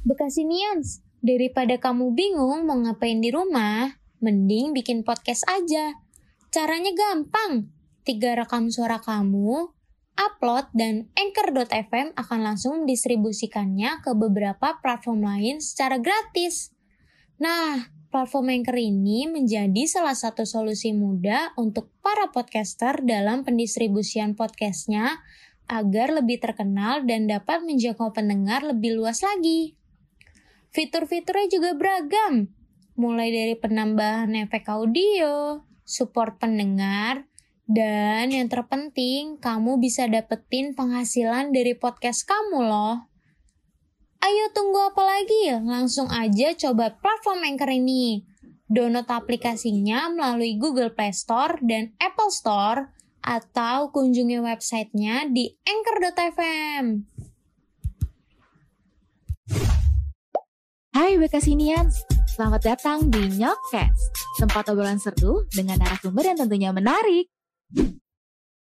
Bekasinians, 0.00 1.04
daripada 1.20 1.76
kamu 1.76 2.16
bingung 2.16 2.64
mau 2.64 2.80
ngapain 2.80 3.20
di 3.20 3.28
rumah, 3.28 4.00
mending 4.24 4.72
bikin 4.72 5.04
podcast 5.04 5.44
aja. 5.44 5.92
Caranya 6.48 6.88
gampang. 6.96 7.68
Tiga 8.00 8.32
rekam 8.32 8.72
suara 8.72 9.04
kamu, 9.04 9.76
upload 10.16 10.72
dan 10.72 11.12
Anchor.fm 11.12 12.16
akan 12.16 12.40
langsung 12.40 12.84
mendistribusikannya 12.84 14.00
ke 14.00 14.16
beberapa 14.16 14.80
platform 14.80 15.20
lain 15.20 15.60
secara 15.60 16.00
gratis. 16.00 16.72
Nah, 17.36 17.92
platform 18.08 18.56
Anchor 18.56 18.80
ini 18.80 19.28
menjadi 19.28 19.84
salah 19.84 20.16
satu 20.16 20.48
solusi 20.48 20.96
mudah 20.96 21.52
untuk 21.60 21.92
para 22.00 22.32
podcaster 22.32 23.04
dalam 23.04 23.44
pendistribusian 23.44 24.32
podcastnya 24.32 25.20
agar 25.68 26.08
lebih 26.08 26.40
terkenal 26.40 27.04
dan 27.04 27.28
dapat 27.28 27.60
menjangkau 27.68 28.16
pendengar 28.16 28.64
lebih 28.64 28.96
luas 28.96 29.20
lagi. 29.20 29.79
Fitur-fiturnya 30.70 31.50
juga 31.50 31.74
beragam, 31.74 32.46
mulai 32.94 33.34
dari 33.34 33.54
penambahan 33.58 34.30
efek 34.38 34.70
audio, 34.70 35.66
support 35.82 36.38
pendengar, 36.38 37.26
dan 37.70 38.34
yang 38.34 38.50
terpenting, 38.50 39.38
kamu 39.38 39.78
bisa 39.78 40.10
dapetin 40.10 40.74
penghasilan 40.74 41.54
dari 41.54 41.78
podcast 41.78 42.26
kamu 42.26 42.66
loh. 42.66 43.10
Ayo 44.20 44.50
tunggu 44.50 44.90
apa 44.90 45.02
lagi? 45.06 45.54
Langsung 45.58 46.10
aja 46.10 46.50
coba 46.54 46.98
platform 46.98 47.46
Anchor 47.46 47.70
ini. 47.70 48.26
Download 48.70 49.06
aplikasinya 49.06 50.10
melalui 50.10 50.54
Google 50.58 50.94
Play 50.94 51.10
Store 51.10 51.58
dan 51.62 51.94
Apple 51.98 52.30
Store 52.30 52.90
atau 53.22 53.94
kunjungi 53.94 54.38
websitenya 54.42 55.30
di 55.30 55.50
anchor.fm. 55.62 57.09
Hai 61.00 61.16
Bekasinians, 61.16 62.04
selamat 62.36 62.60
datang 62.60 63.08
di 63.08 63.40
Nyokcast, 63.40 64.36
tempat 64.36 64.68
obrolan 64.68 65.00
seru 65.00 65.48
dengan 65.48 65.80
narasumber 65.80 66.28
yang 66.28 66.36
tentunya 66.36 66.76
menarik. 66.76 67.24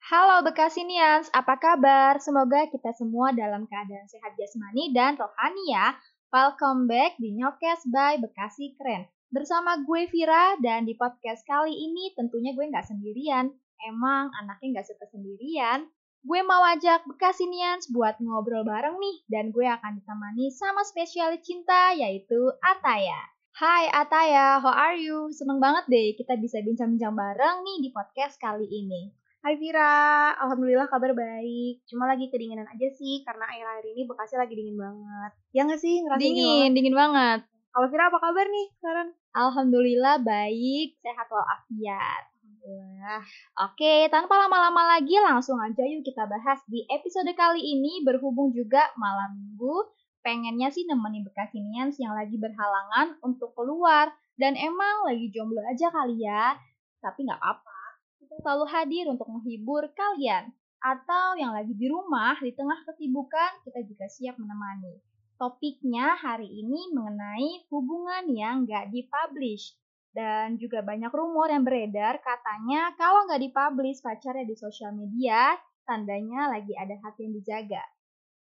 Halo 0.07 0.39
Bekasinians, 0.47 1.27
apa 1.35 1.59
kabar? 1.59 2.15
Semoga 2.23 2.63
kita 2.71 2.95
semua 2.95 3.35
dalam 3.35 3.67
keadaan 3.67 4.07
sehat 4.07 4.39
jasmani 4.39 4.95
dan 4.95 5.19
rohani 5.19 5.67
ya. 5.67 5.99
Welcome 6.31 6.87
back 6.87 7.19
di 7.19 7.35
Nyokcast 7.35 7.91
by 7.91 8.23
Bekasi 8.23 8.71
Keren. 8.79 9.11
Bersama 9.35 9.75
gue 9.83 10.07
Vira 10.07 10.55
dan 10.63 10.87
di 10.87 10.95
podcast 10.95 11.43
kali 11.43 11.75
ini 11.75 12.15
tentunya 12.15 12.55
gue 12.55 12.71
nggak 12.71 12.87
sendirian. 12.87 13.51
Emang 13.83 14.31
anaknya 14.39 14.79
nggak 14.79 14.87
suka 14.87 15.11
sendirian, 15.11 15.91
Gue 16.19 16.43
mau 16.43 16.59
ajak 16.67 17.07
Bekasinians 17.07 17.87
buat 17.95 18.19
ngobrol 18.19 18.67
bareng 18.67 18.99
nih 18.99 19.23
dan 19.31 19.55
gue 19.55 19.63
akan 19.63 20.03
ditemani 20.03 20.51
sama 20.51 20.83
spesialis 20.83 21.39
cinta 21.47 21.95
yaitu 21.95 22.35
Ataya. 22.59 23.31
Hai 23.55 23.87
Ataya, 23.87 24.59
how 24.59 24.67
are 24.67 24.99
you? 24.99 25.31
Seneng 25.31 25.63
banget 25.63 25.87
deh 25.87 26.19
kita 26.19 26.35
bisa 26.35 26.59
bincang-bincang 26.59 27.15
bareng 27.15 27.63
nih 27.63 27.87
di 27.87 27.89
podcast 27.95 28.35
kali 28.35 28.67
ini. 28.67 29.15
Hai 29.39 29.55
Vira, 29.55 30.35
Alhamdulillah 30.43 30.91
kabar 30.91 31.15
baik. 31.15 31.87
Cuma 31.87 32.03
lagi 32.03 32.27
kedinginan 32.27 32.67
aja 32.67 32.87
sih 32.99 33.23
karena 33.23 33.47
akhir-akhir 33.47 33.87
ini 33.87 34.03
Bekasi 34.03 34.35
lagi 34.35 34.59
dingin 34.59 34.75
banget. 34.75 35.31
Ya 35.55 35.63
nggak 35.63 35.79
sih? 35.79 36.03
Ngerasa 36.03 36.19
dingin, 36.19 36.35
dingin, 36.35 36.71
dingin 36.75 36.95
banget. 36.99 37.47
Kalau 37.71 37.87
Vira 37.87 38.11
apa 38.11 38.19
kabar 38.19 38.43
nih 38.43 38.67
sekarang? 38.75 39.07
Alhamdulillah 39.31 40.19
baik, 40.19 40.99
sehat 40.99 41.31
walafiat. 41.31 42.27
Wah, 42.69 43.25
oke, 43.65 44.13
tanpa 44.13 44.37
lama-lama 44.37 44.93
lagi 44.93 45.17
langsung 45.17 45.57
aja 45.57 45.81
yuk 45.81 46.05
kita 46.05 46.29
bahas 46.29 46.61
di 46.69 46.85
episode 46.85 47.33
kali 47.33 47.57
ini 47.57 48.05
berhubung 48.05 48.53
juga 48.53 48.93
malam 48.93 49.33
minggu. 49.33 49.89
Pengennya 50.21 50.69
sih 50.69 50.85
nemenin 50.85 51.25
Bekasinians 51.25 51.97
yang 51.97 52.13
lagi 52.13 52.37
berhalangan 52.37 53.17
untuk 53.25 53.57
keluar 53.57 54.13
dan 54.37 54.53
emang 54.53 55.09
lagi 55.09 55.33
jomblo 55.33 55.65
aja 55.65 55.89
kali 55.89 56.21
ya. 56.21 56.53
Tapi 57.01 57.25
nggak 57.25 57.41
apa-apa, 57.41 57.81
kita 58.21 58.35
selalu 58.45 58.65
hadir 58.69 59.05
untuk 59.09 59.25
menghibur 59.33 59.89
kalian. 59.97 60.53
Atau 60.77 61.41
yang 61.41 61.51
lagi 61.57 61.73
di 61.73 61.89
rumah 61.89 62.37
di 62.37 62.53
tengah 62.53 62.85
kesibukan, 62.85 63.65
kita 63.65 63.81
juga 63.81 64.05
siap 64.05 64.37
menemani. 64.37 65.01
Topiknya 65.39 66.19
hari 66.19 66.51
ini 66.51 66.91
mengenai 66.93 67.65
hubungan 67.71 68.27
yang 68.29 68.67
nggak 68.67 68.91
dipublish. 68.93 69.73
Dan 70.09 70.57
juga 70.57 70.81
banyak 70.81 71.13
rumor 71.13 71.53
yang 71.53 71.61
beredar 71.61 72.17
katanya 72.25 72.97
kalau 72.97 73.29
nggak 73.29 73.45
dipublish 73.45 74.01
pacarnya 74.01 74.41
di 74.41 74.57
sosial 74.57 74.97
media, 74.97 75.53
tandanya 75.85 76.49
lagi 76.49 76.73
ada 76.73 76.97
hati 77.05 77.29
yang 77.29 77.33
dijaga. 77.37 77.83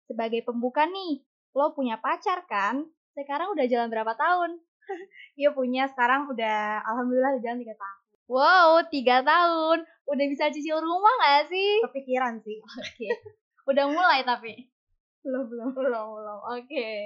Sebagai 0.03 0.43
pembuka 0.43 0.83
nih, 0.83 1.23
lo 1.55 1.71
punya 1.71 1.95
pacar 1.99 2.43
kan? 2.47 2.83
Sekarang 3.15 3.55
udah 3.55 3.65
jalan 3.67 3.87
berapa 3.91 4.13
tahun? 4.15 4.59
Iya 5.39 5.49
punya, 5.55 5.89
sekarang 5.89 6.29
udah 6.29 6.83
alhamdulillah 6.85 7.39
udah 7.39 7.43
jalan 7.43 7.63
3 7.65 7.73
tahun. 7.73 7.99
Wow, 8.29 8.69
3 8.87 9.23
tahun. 9.23 9.77
Udah 10.05 10.25
bisa 10.29 10.51
cicil 10.51 10.77
rumah 10.77 11.13
gak 11.23 11.49
sih? 11.49 11.81
Kepikiran 11.89 12.43
sih. 12.43 12.59
Oke. 12.67 12.83
Okay. 12.93 13.11
Udah 13.65 13.87
mulai 13.89 14.21
tapi? 14.27 14.69
Belum, 15.23 15.47
belum. 15.47 15.69
Belum, 15.73 16.07
belum. 16.19 16.39
Oke. 16.53 16.67
Okay. 16.67 16.97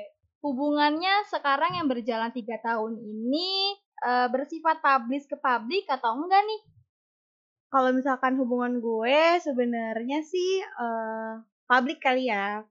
Hubungannya 0.42 1.26
sekarang 1.30 1.78
yang 1.78 1.88
berjalan 1.88 2.34
3 2.34 2.44
tahun 2.62 2.94
ini 3.00 3.78
uh, 4.04 4.28
bersifat 4.30 4.82
publish 4.84 5.26
ke 5.26 5.38
publik 5.40 5.86
atau 5.90 6.18
enggak 6.18 6.44
nih? 6.44 6.62
Kalau 7.68 7.92
misalkan 7.92 8.40
hubungan 8.40 8.80
gue 8.80 9.20
sebenarnya 9.44 10.24
sih 10.24 10.64
uh, 10.64 11.42
publik 11.68 12.00
kali 12.00 12.32
ya. 12.32 12.64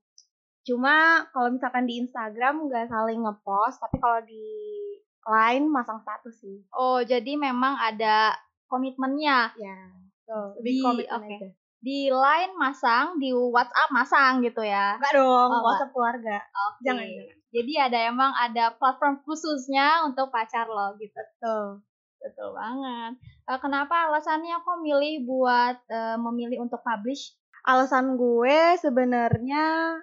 Cuma 0.67 1.27
kalau 1.31 1.55
misalkan 1.55 1.87
di 1.87 2.03
Instagram 2.03 2.67
nggak 2.67 2.91
saling 2.91 3.23
ngepost, 3.23 3.79
tapi 3.79 3.97
kalau 4.03 4.21
di 4.25 4.47
Line 5.27 5.67
masang 5.67 5.99
status 6.07 6.39
sih. 6.39 6.63
Oh, 6.71 7.03
jadi 7.03 7.35
memang 7.35 7.75
ada 7.83 8.31
komitmennya. 8.71 9.51
Ya. 9.59 9.79
So, 10.23 10.55
lebih 10.63 10.87
komitmen 10.87 11.19
okay. 11.19 11.39
aja 11.43 11.51
di 11.87 12.11
line 12.11 12.55
masang, 12.59 13.15
di 13.23 13.31
WhatsApp 13.31 13.95
masang 13.95 14.43
gitu 14.43 14.59
ya? 14.65 14.99
Enggak 14.99 15.15
dong, 15.15 15.51
oh, 15.55 15.63
WhatsApp 15.63 15.95
keluarga. 15.95 16.43
Okay. 16.43 16.83
Jangan, 16.91 17.07
jangan. 17.07 17.37
Jadi 17.57 17.73
ada 17.81 17.99
emang 18.05 18.37
ada 18.37 18.77
platform 18.77 19.25
khususnya 19.25 20.05
untuk 20.05 20.29
pacar 20.29 20.69
lo 20.69 20.93
gitu. 21.01 21.17
Betul. 21.17 21.81
Betul 22.21 22.49
banget. 22.53 23.13
Uh, 23.49 23.59
kenapa 23.63 24.13
alasannya 24.13 24.61
kok 24.61 24.79
milih 24.85 25.25
buat 25.25 25.77
uh, 25.89 26.17
memilih 26.21 26.69
untuk 26.69 26.85
publish? 26.85 27.33
Alasan 27.65 28.21
gue 28.21 28.77
sebenarnya 28.77 29.97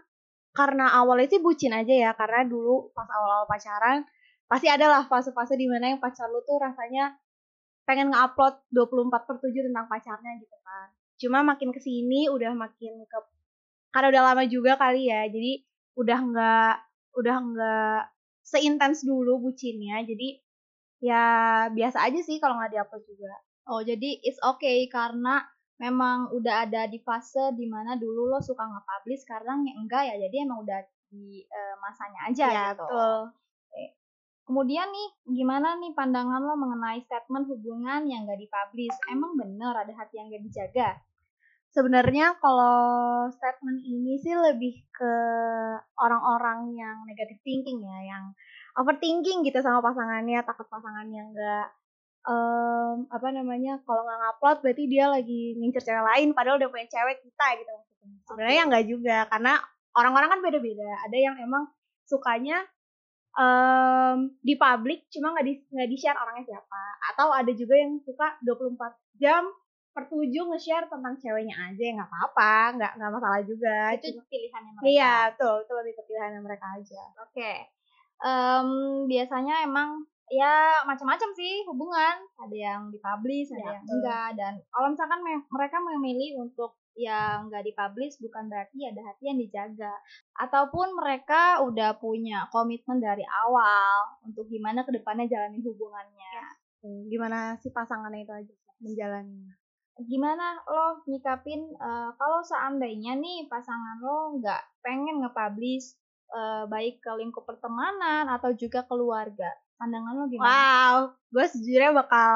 karena 0.54 0.94
awalnya 0.98 1.30
sih 1.30 1.42
bucin 1.42 1.74
aja 1.74 1.90
ya, 1.90 2.12
karena 2.14 2.46
dulu 2.46 2.94
pas 2.94 3.10
awal-awal 3.10 3.50
pacaran 3.50 4.06
pasti 4.54 4.70
ada 4.70 4.86
lah 4.86 5.04
fase-fase 5.10 5.58
di 5.58 5.66
mana 5.66 5.96
yang 5.96 6.00
pacar 6.04 6.30
lu 6.30 6.38
tuh 6.46 6.62
rasanya 6.62 7.18
pengen 7.90 8.14
nge-upload 8.14 8.62
24 8.70 9.28
per 9.28 9.36
7 9.42 9.50
tentang 9.50 9.90
pacarnya 9.90 10.32
gitu 10.38 10.58
kan 10.62 10.88
cuma 11.18 11.40
makin 11.42 11.74
ke 11.74 11.80
sini 11.82 12.30
udah 12.30 12.54
makin 12.54 13.02
ke 13.02 13.18
karena 13.90 14.08
udah 14.14 14.24
lama 14.30 14.44
juga 14.46 14.78
kali 14.78 15.10
ya 15.10 15.26
jadi 15.26 15.66
udah 15.98 16.20
nggak 16.22 16.76
udah 17.18 17.36
nggak 17.40 18.02
seintens 18.44 19.06
dulu 19.08 19.40
bucinnya 19.40 20.04
jadi 20.04 20.30
ya 21.04 21.24
biasa 21.72 22.08
aja 22.08 22.20
sih 22.24 22.40
kalau 22.40 22.60
nggak 22.60 22.74
diupload 22.76 23.04
juga 23.08 23.34
oh 23.72 23.82
jadi 23.84 24.20
it's 24.24 24.40
okay 24.44 24.88
karena 24.92 25.44
memang 25.82 26.32
udah 26.32 26.70
ada 26.70 26.88
di 26.88 27.02
fase 27.02 27.52
di 27.58 27.66
mana 27.68 27.98
dulu 28.00 28.30
lo 28.30 28.40
suka 28.40 28.64
nge-publish 28.64 29.26
sekarang 29.26 29.68
ya 29.68 29.74
enggak 29.76 30.04
ya 30.08 30.16
jadi 30.30 30.48
emang 30.48 30.64
udah 30.64 30.80
di 31.14 31.46
uh, 31.46 31.76
masanya 31.82 32.20
aja 32.30 32.46
ya, 32.50 32.66
gitu 32.74 32.86
betul. 32.88 33.20
Kemudian 34.44 34.92
nih, 34.92 35.10
gimana 35.40 35.80
nih 35.80 35.96
pandangan 35.96 36.44
lo 36.44 36.60
mengenai 36.60 37.00
statement 37.08 37.48
hubungan 37.48 38.04
yang 38.12 38.28
gak 38.28 38.36
dipublish? 38.36 38.92
Emang 39.08 39.40
bener 39.40 39.72
ada 39.72 39.96
hati 39.96 40.20
yang 40.20 40.28
gak 40.28 40.44
dijaga? 40.44 40.90
Sebenarnya 41.74 42.38
kalau 42.38 43.28
statement 43.34 43.82
ini 43.82 44.22
sih 44.22 44.34
lebih 44.38 44.86
ke 44.94 45.14
orang-orang 45.98 46.78
yang 46.78 47.02
negatif 47.10 47.42
thinking 47.42 47.82
ya, 47.82 48.16
yang 48.16 48.24
overthinking 48.78 49.42
gitu 49.42 49.60
sama 49.60 49.82
pasangannya, 49.82 50.46
takut 50.46 50.70
pasangannya 50.70 51.22
nggak 51.34 51.68
um, 52.30 53.10
apa 53.10 53.28
namanya 53.34 53.82
kalau 53.84 54.06
nggak 54.06 54.20
ngupload 54.22 54.58
berarti 54.64 54.84
dia 54.86 55.06
lagi 55.10 55.58
ngincer 55.60 55.84
cewek 55.84 56.06
lain 56.06 56.30
padahal 56.38 56.62
udah 56.62 56.70
punya 56.70 56.88
cewek 56.88 57.18
kita 57.26 57.48
gitu 57.58 57.72
maksudnya. 57.74 58.18
Sebenarnya 58.30 58.62
okay. 58.62 58.70
nggak 58.70 58.86
juga 58.86 59.18
karena 59.34 59.54
orang-orang 59.98 60.30
kan 60.30 60.40
beda-beda. 60.46 60.90
Ada 61.10 61.18
yang 61.18 61.36
emang 61.42 61.64
sukanya 62.06 62.62
um, 63.34 64.30
di 64.46 64.54
publik 64.56 65.10
cuma 65.10 65.34
nggak 65.34 65.46
di 65.46 65.54
nggak 65.74 65.90
di 65.90 65.98
share 65.98 66.20
orangnya 66.22 66.54
siapa 66.54 66.82
atau 67.14 67.34
ada 67.34 67.52
juga 67.54 67.76
yang 67.78 67.98
suka 68.06 68.38
24 68.46 68.78
jam 69.22 69.44
per 69.94 70.10
tujuh 70.10 70.44
nge-share 70.50 70.90
tentang 70.90 71.14
ceweknya 71.22 71.54
aja 71.70 71.82
ya 71.86 71.94
nggak 71.94 72.10
apa-apa 72.10 72.56
nggak 72.82 72.92
nggak 72.98 73.12
masalah 73.14 73.42
juga. 73.46 73.78
Itu 73.94 74.18
Cuma, 74.18 74.26
pilihannya 74.26 74.72
mereka. 74.74 74.90
Iya 74.90 75.16
tuh 75.38 75.56
itu 75.62 75.74
lebih 75.78 75.94
ke 75.94 76.02
pilihannya 76.10 76.42
mereka 76.42 76.66
aja. 76.74 77.04
Oke 77.22 77.30
okay. 77.30 77.58
um, 78.26 78.70
biasanya 79.06 79.56
emang 79.70 80.02
ya 80.34 80.82
macam-macam 80.90 81.30
sih 81.38 81.62
hubungan. 81.70 82.16
Ada 82.42 82.58
yang 82.58 82.82
dipublish 82.90 83.54
ada 83.54 83.62
ya, 83.62 83.70
yang 83.78 83.86
enggak. 83.86 84.30
Dan 84.34 84.54
kalau 84.74 84.88
misalkan 84.90 85.20
me 85.22 85.34
mereka 85.54 85.78
memilih 85.78 86.42
untuk 86.42 86.74
yang 86.94 87.50
nggak 87.50 87.66
dipublish 87.66 88.18
bukan 88.22 88.50
berarti 88.50 88.90
ada 88.90 89.02
hati 89.06 89.30
yang 89.30 89.38
dijaga. 89.38 89.94
Ataupun 90.42 90.98
mereka 90.98 91.62
udah 91.62 92.02
punya 92.02 92.50
komitmen 92.50 92.98
dari 92.98 93.26
awal 93.46 94.18
untuk 94.26 94.50
gimana 94.50 94.82
ke 94.82 94.90
depannya 94.90 95.30
jalanin 95.30 95.62
hubungannya. 95.62 96.38
Hmm, 96.82 97.08
Gimana 97.08 97.56
si 97.62 97.70
pasangannya 97.70 98.26
itu 98.26 98.34
aja 98.34 98.54
sih 98.54 98.74
menjalani. 98.84 99.63
Gimana 100.02 100.58
lo 100.66 101.06
nyikapin 101.06 101.62
eh, 101.78 102.10
kalau 102.18 102.42
seandainya 102.42 103.14
nih 103.14 103.46
pasangan 103.46 104.02
lo 104.02 104.42
nggak 104.42 104.62
pengen 104.82 105.22
nge-publish 105.22 105.94
eh, 106.34 106.64
baik 106.66 106.98
ke 106.98 107.12
lingkup 107.14 107.46
pertemanan 107.46 108.26
atau 108.26 108.52
juga 108.58 108.82
keluarga 108.90 109.54
pandangan 109.78 110.14
lo 110.18 110.26
gimana? 110.32 110.50
Wow, 110.50 110.96
gue 111.30 111.46
sejujurnya 111.46 111.94
bakal 111.94 112.34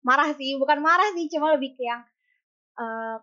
marah 0.00 0.32
sih, 0.32 0.56
bukan 0.56 0.80
marah 0.80 1.12
sih, 1.12 1.28
cuma 1.28 1.52
lebih 1.52 1.76
ke 1.76 1.82
yang 1.84 2.00
eh, 2.80 3.16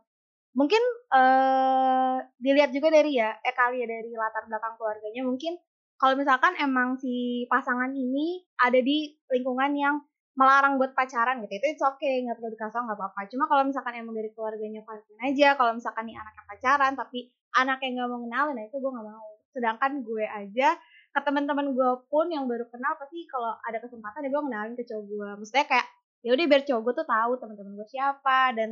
mungkin 0.54 0.82
eh 1.14 2.18
dilihat 2.42 2.74
juga 2.74 2.90
dari 2.94 3.18
ya, 3.18 3.34
eh 3.42 3.54
kali 3.54 3.82
ya 3.82 3.88
dari 3.90 4.10
latar 4.14 4.46
belakang 4.50 4.74
keluarganya 4.78 5.22
mungkin 5.26 5.54
kalau 5.98 6.14
misalkan 6.14 6.54
emang 6.62 6.98
si 7.02 7.46
pasangan 7.50 7.90
ini 7.90 8.46
ada 8.62 8.78
di 8.78 9.18
lingkungan 9.34 9.74
yang 9.74 9.96
melarang 10.38 10.78
buat 10.78 10.94
pacaran 10.94 11.42
gitu, 11.42 11.54
itu 11.58 11.68
it's 11.74 11.82
okay, 11.82 12.22
nggak 12.22 12.38
perlu 12.38 12.54
dikasih 12.54 12.78
nggak 12.86 12.98
apa-apa. 12.98 13.26
Cuma 13.34 13.50
kalau 13.50 13.66
misalkan 13.66 13.98
emang 13.98 14.14
dari 14.14 14.30
keluarganya 14.38 14.86
fine 14.86 15.22
aja, 15.34 15.58
kalau 15.58 15.74
misalkan 15.74 16.06
nih 16.06 16.14
anaknya 16.14 16.44
pacaran 16.46 16.94
tapi 16.94 17.20
anaknya 17.58 17.90
nggak 17.98 18.08
mau 18.14 18.20
kenalin, 18.22 18.54
nah 18.54 18.64
itu 18.70 18.78
gue 18.78 18.92
nggak 18.94 19.08
mau. 19.10 19.28
Sedangkan 19.50 19.92
gue 20.06 20.26
aja 20.30 20.70
ke 21.18 21.20
teman-teman 21.26 21.74
gue 21.74 21.92
pun 22.14 22.30
yang 22.30 22.46
baru 22.46 22.70
kenal 22.70 22.94
pasti 23.02 23.26
kalau 23.26 23.58
ada 23.66 23.82
kesempatan 23.82 24.22
ya 24.22 24.30
gue 24.30 24.44
kenalin 24.46 24.74
ke 24.78 24.86
cowok 24.86 25.04
gue 25.10 25.30
maksudnya 25.42 25.66
kayak 25.66 25.88
ya 26.22 26.30
udah 26.38 26.46
biar 26.46 26.62
cowok 26.62 26.82
gue 26.86 26.94
tuh 27.02 27.08
tahu 27.10 27.32
teman-teman 27.42 27.74
gue 27.74 27.88
siapa 27.90 28.40
dan 28.54 28.70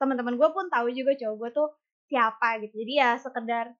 teman-teman 0.00 0.34
gue 0.40 0.48
pun 0.48 0.64
tahu 0.72 0.88
juga 0.96 1.12
cowok 1.12 1.36
gue 1.36 1.50
tuh 1.52 1.68
siapa 2.08 2.48
gitu 2.64 2.72
jadi 2.80 2.92
ya 2.96 3.10
sekedar 3.20 3.76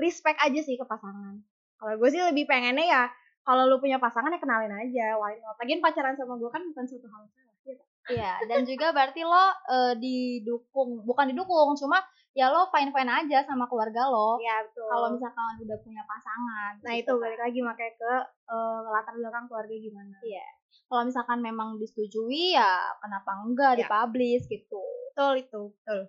respect 0.00 0.40
aja 0.40 0.60
sih 0.64 0.80
ke 0.80 0.84
pasangan 0.88 1.44
kalau 1.76 1.92
gue 2.00 2.08
sih 2.08 2.22
lebih 2.24 2.48
pengennya 2.48 2.86
ya 2.88 3.04
kalau 3.46 3.62
lu 3.64 3.78
punya 3.78 3.96
pasangan 3.96 4.28
ya 4.28 4.36
kenalin 4.36 4.74
aja 4.74 5.14
why 5.14 5.38
not 5.38 5.54
lagian 5.56 5.78
pacaran 5.78 6.12
sama 6.12 6.34
gue 6.34 6.50
kan 6.50 6.66
bukan 6.66 6.84
suatu 6.84 7.06
hal 7.06 7.22
yang 7.22 7.32
salah 7.32 7.54
gitu. 7.62 7.84
Iya, 8.06 8.32
dan 8.44 8.62
juga 8.62 8.90
berarti 8.90 9.22
lo 9.22 9.44
eh, 9.66 9.94
didukung, 9.98 11.02
bukan 11.02 11.26
didukung, 11.26 11.74
cuma 11.74 11.98
ya 12.30 12.46
lo 12.46 12.66
fine-fine 12.68 13.08
aja 13.08 13.42
sama 13.42 13.66
keluarga 13.66 14.06
lo. 14.06 14.38
ya 14.38 14.62
betul 14.62 14.86
Kalau 14.86 15.08
misalkan 15.10 15.58
udah 15.58 15.78
punya 15.80 16.02
pasangan. 16.04 16.72
nah 16.78 16.92
gitu 16.92 17.02
itu 17.02 17.12
kan. 17.12 17.22
balik 17.22 17.40
lagi 17.40 17.60
makanya 17.62 17.92
ke 17.96 18.12
eh, 18.46 18.80
latar 18.88 19.14
belakang 19.14 19.44
keluarga 19.46 19.74
gimana 19.74 20.16
Iya. 20.22 20.46
Kalau 20.86 21.02
misalkan 21.02 21.38
memang 21.40 21.68
disetujui 21.76 22.54
ya 22.54 22.72
kenapa 22.98 23.30
enggak 23.40 23.72
Ya. 23.74 23.78
dipublish 23.82 24.46
gitu. 24.46 24.82
betul 25.10 25.32
itu 25.36 25.60
betul 25.72 26.00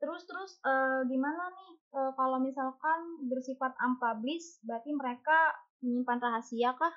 Terus 0.00 0.22
terus 0.24 0.50
eh, 0.62 1.00
gimana 1.06 1.46
nih 1.52 1.70
eh, 1.94 2.12
kalau 2.14 2.38
misalkan 2.38 2.98
bersifat 3.26 3.70
unpublish 3.78 4.58
berarti 4.62 4.90
mereka 4.90 5.54
menyimpan 5.80 6.18
rahasia 6.20 6.76
kah? 6.76 6.94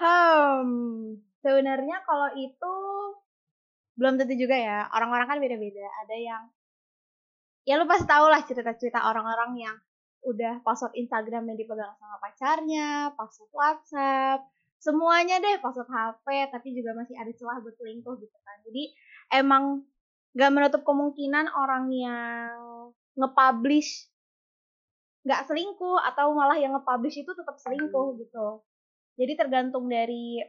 Hmm, 0.00 1.20
sebenarnya 1.44 2.00
kalau 2.08 2.32
itu 2.38 2.74
belum 4.00 4.16
tentu 4.16 4.34
juga 4.38 4.56
ya. 4.56 4.88
Orang-orang 4.96 5.26
kan 5.28 5.38
beda-beda. 5.38 5.84
Ada 6.06 6.16
yang 6.16 6.42
ya 7.68 7.76
lu 7.76 7.84
pasti 7.84 8.08
tau 8.08 8.26
lah 8.32 8.40
cerita-cerita 8.40 9.04
orang-orang 9.04 9.60
yang 9.60 9.76
udah 10.24 10.60
password 10.64 10.96
Instagramnya 10.96 11.56
dipegang 11.56 11.96
sama 11.96 12.16
pacarnya, 12.20 13.12
password 13.16 13.52
WhatsApp, 13.52 14.40
semuanya 14.80 15.40
deh 15.40 15.60
password 15.60 15.88
HP, 15.88 16.26
tapi 16.52 16.68
juga 16.76 16.96
masih 16.96 17.16
ada 17.16 17.32
celah 17.36 17.60
buat 17.60 17.76
selingkuh 17.76 18.16
gitu 18.20 18.38
kan. 18.44 18.56
Jadi 18.68 18.82
emang 19.36 19.84
gak 20.36 20.52
menutup 20.52 20.82
kemungkinan 20.84 21.52
orang 21.52 21.92
yang 21.92 22.92
nge-publish 23.16 24.08
nggak 25.20 25.44
selingkuh 25.48 25.98
atau 26.00 26.32
malah 26.32 26.56
yang 26.56 26.72
nge-publish 26.72 27.20
itu 27.20 27.32
tetap 27.36 27.56
selingkuh 27.60 28.16
gitu. 28.16 28.64
Jadi 29.20 29.32
tergantung 29.36 29.84
dari 29.88 30.40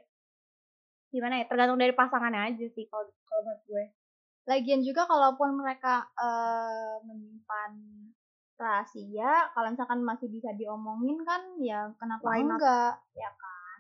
gimana 1.12 1.44
ya? 1.44 1.46
Tergantung 1.48 1.80
dari 1.80 1.92
pasangannya 1.92 2.56
aja 2.56 2.66
sih 2.72 2.88
kalau 2.88 3.12
kalau 3.28 3.42
menurut 3.44 3.64
gue. 3.68 3.86
Lagian 4.48 4.82
juga 4.82 5.06
kalaupun 5.06 5.60
mereka 5.60 6.08
eh, 6.18 6.96
menyimpan 7.04 7.72
rahasia, 8.62 9.50
kalau 9.58 9.74
misalkan 9.74 10.06
masih 10.06 10.30
bisa 10.30 10.54
diomongin 10.54 11.18
kan 11.26 11.42
ya 11.58 11.90
kenapa 11.98 12.22
Why 12.22 12.46
enggak, 12.46 12.94
ya 13.18 13.32
kan? 13.34 13.80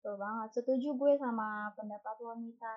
Betul 0.00 0.16
banget. 0.18 0.48
Setuju 0.56 0.88
gue 0.96 1.12
sama 1.20 1.70
pendapat 1.76 2.16
lo 2.24 2.34
Nita. 2.40 2.74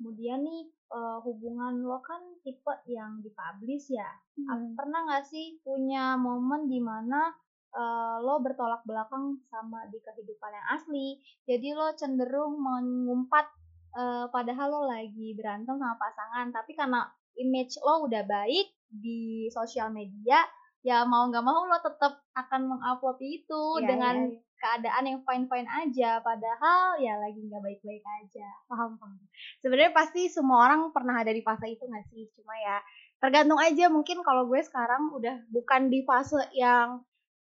Kemudian 0.00 0.40
nih 0.40 0.64
eh, 0.72 1.18
hubungan 1.28 1.84
lo 1.84 2.00
kan 2.00 2.24
tipe 2.40 2.72
yang 2.88 3.20
dipublish 3.20 3.92
ya. 3.92 4.08
Hmm. 4.40 4.72
Pernah 4.72 5.04
nggak 5.04 5.28
sih 5.28 5.60
punya 5.60 6.16
momen 6.16 6.72
di 6.72 6.80
mana 6.80 7.28
eh, 7.76 8.16
lo 8.24 8.40
bertolak 8.40 8.80
belakang 8.88 9.44
sama 9.52 9.84
di 9.92 10.00
kehidupan 10.00 10.56
yang 10.56 10.66
asli? 10.72 11.20
Jadi 11.44 11.76
lo 11.76 11.92
cenderung 12.00 12.56
mengumpat 12.56 13.44
eh, 13.92 14.26
padahal 14.32 14.72
lo 14.72 14.82
lagi 14.88 15.36
berantem 15.36 15.76
sama 15.76 16.00
pasangan, 16.00 16.48
tapi 16.48 16.72
karena 16.72 17.04
image 17.36 17.76
lo 17.84 18.08
udah 18.08 18.24
baik 18.24 18.72
di 18.88 19.52
sosial 19.52 19.92
media, 19.92 20.40
ya 20.80 21.04
mau 21.04 21.28
nggak 21.28 21.44
mau 21.44 21.68
lo 21.68 21.76
tetap 21.84 22.24
akan 22.32 22.72
mengupload 22.72 23.20
itu 23.20 23.62
Iya, 23.78 23.86
dengan 23.86 24.16
iya. 24.32 24.40
Keadaan 24.60 25.04
yang 25.08 25.18
fine-fine 25.24 25.66
aja, 25.66 26.20
padahal 26.20 27.00
ya 27.00 27.16
lagi 27.16 27.40
nggak 27.40 27.64
baik-baik 27.64 28.04
aja. 28.22 28.48
paham 28.68 29.00
paham. 29.00 29.18
Sebenarnya 29.64 29.92
pasti 29.96 30.28
semua 30.28 30.68
orang 30.68 30.92
pernah 30.92 31.16
ada 31.16 31.32
di 31.32 31.40
fase 31.40 31.72
itu 31.72 31.88
nggak 31.88 32.06
sih? 32.12 32.28
Cuma 32.36 32.52
ya 32.60 32.78
tergantung 33.20 33.56
aja 33.56 33.88
mungkin 33.88 34.20
kalau 34.20 34.44
gue 34.48 34.60
sekarang 34.60 35.12
udah 35.16 35.48
bukan 35.48 35.88
di 35.88 36.04
fase 36.04 36.40
yang 36.52 37.00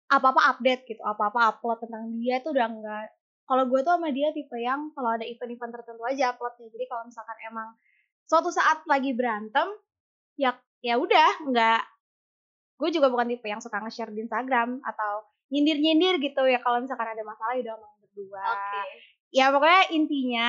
apa-apa 0.07 0.57
update 0.57 0.87
gitu, 0.87 1.03
apa-apa 1.03 1.57
upload 1.57 1.83
tentang 1.83 2.15
dia 2.23 2.39
itu 2.39 2.55
udah 2.55 2.67
enggak. 2.71 3.07
Kalau 3.49 3.65
gue 3.67 3.81
tuh 3.83 3.93
sama 3.99 4.09
dia 4.15 4.31
tipe 4.31 4.55
yang 4.61 4.95
kalau 4.95 5.11
ada 5.19 5.27
event-event 5.27 5.73
tertentu 5.75 6.03
aja 6.07 6.33
uploadnya. 6.37 6.71
Jadi 6.71 6.85
kalau 6.87 7.03
misalkan 7.09 7.39
emang 7.51 7.69
suatu 8.31 8.49
saat 8.55 8.87
lagi 8.87 9.11
berantem, 9.17 9.67
ya 10.39 10.55
ya 10.85 10.95
udah 11.01 11.51
nggak. 11.51 11.83
Gue 12.79 12.89
juga 12.95 13.11
bukan 13.11 13.27
tipe 13.33 13.47
yang 13.51 13.59
suka 13.59 13.83
nge-share 13.83 14.15
di 14.15 14.23
Instagram 14.27 14.83
atau 14.85 15.32
nyindir-nyindir 15.53 16.17
gitu 16.25 16.43
ya 16.49 16.59
kalau 16.65 16.81
misalkan 16.81 17.13
ada 17.13 17.21
masalah 17.21 17.53
udah 17.61 17.75
ngomong 17.77 18.01
berdua 18.09 18.47
ya 19.29 19.53
pokoknya 19.53 19.83
intinya 19.93 20.49